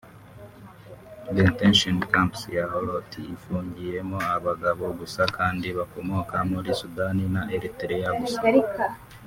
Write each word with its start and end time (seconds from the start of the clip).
Detention 1.37 1.97
camp 2.13 2.33
ya 2.57 2.65
Holot 2.71 3.11
ifungiyemo 3.35 4.17
abagabo 4.35 4.83
gusa 4.99 5.21
kandi 5.37 5.67
bakomoka 5.77 6.35
muri 6.51 6.69
Sudan 6.79 7.17
na 7.35 7.41
Eritrea 7.55 8.09
gusa 8.19 8.41